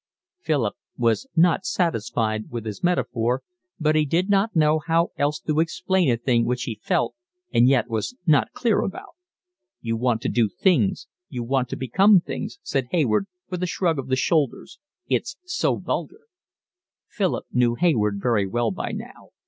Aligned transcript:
Philip 0.39 0.73
was 0.97 1.27
not 1.35 1.63
satisfied 1.63 2.49
with 2.49 2.65
his 2.65 2.81
metaphor, 2.83 3.43
but 3.79 3.95
he 3.95 4.03
did 4.03 4.31
not 4.31 4.55
know 4.55 4.79
how 4.87 5.11
else 5.15 5.39
to 5.41 5.59
explain 5.59 6.09
a 6.09 6.17
thing 6.17 6.43
which 6.43 6.63
he 6.63 6.79
felt 6.81 7.13
and 7.53 7.67
yet 7.67 7.87
was 7.87 8.15
not 8.25 8.51
clear 8.51 8.81
about. 8.81 9.13
"You 9.79 9.95
want 9.95 10.21
to 10.23 10.27
do 10.29 10.49
things, 10.49 11.05
you 11.29 11.43
want 11.43 11.69
to 11.69 11.75
become 11.75 12.19
things," 12.19 12.57
said 12.63 12.87
Hayward, 12.89 13.27
with 13.51 13.61
a 13.61 13.67
shrug 13.67 13.99
of 13.99 14.07
the 14.07 14.15
shoulders. 14.15 14.79
"It's 15.07 15.37
so 15.45 15.75
vulgar." 15.75 16.21
Philip 17.07 17.45
knew 17.51 17.75
Hayward 17.75 18.19
very 18.19 18.47
well 18.47 18.71
by 18.71 18.93
now. 18.93 19.29